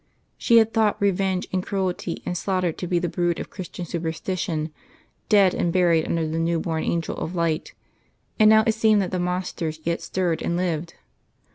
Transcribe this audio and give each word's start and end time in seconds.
She 0.35 0.57
had 0.57 0.73
thought 0.73 0.99
revenge 0.99 1.47
and 1.53 1.61
cruelty 1.63 2.23
and 2.25 2.35
slaughter 2.35 2.71
to 2.71 2.87
be 2.87 2.97
the 2.97 3.07
brood 3.07 3.39
of 3.39 3.51
Christian 3.51 3.85
superstition, 3.85 4.71
dead 5.29 5.53
and 5.53 5.71
buried 5.71 6.07
under 6.07 6.27
the 6.27 6.39
new 6.39 6.59
born 6.59 6.83
angel 6.83 7.15
of 7.17 7.35
light, 7.35 7.75
and 8.39 8.49
now 8.49 8.63
it 8.65 8.73
seemed 8.73 8.99
that 9.03 9.11
the 9.11 9.19
monsters 9.19 9.79
yet 9.83 10.01
stirred 10.01 10.41
and 10.41 10.57
lived. 10.57 10.95